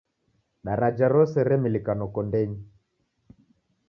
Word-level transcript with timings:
Daraja 0.69 1.09
rose 1.13 1.43
remilika 1.49 1.93
noko 1.99 2.19
ndenyi. 2.27 2.59